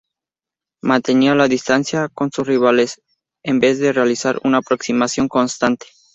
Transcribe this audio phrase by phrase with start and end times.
[0.83, 3.03] Mantenía la distancia con sus rivales
[3.43, 5.85] en vez de realizar una aproximación constante.